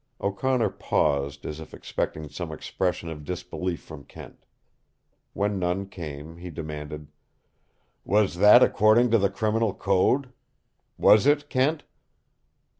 [0.29, 4.47] '"O'Connor paused, as if expecting some expression of disbelief from Kent.
[5.33, 7.09] When none came, he demanded,
[8.03, 10.33] "Was that according to the Criminal Code?
[10.97, 11.83] Was it, Kent?"